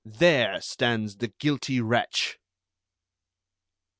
[0.03, 2.39] There stands the guilty wretch!"